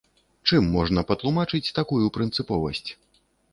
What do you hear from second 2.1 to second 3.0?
прынцыповасць?